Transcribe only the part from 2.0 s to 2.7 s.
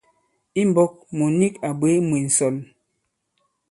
mwē ǹsɔn.